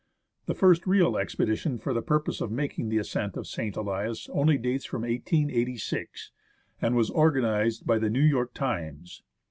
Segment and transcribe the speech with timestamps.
[0.47, 3.75] The first real expedition for the purpose of making the ascent of St.
[3.75, 6.31] Elias only dates from 1886,
[6.81, 9.21] and was organized by The New York Times.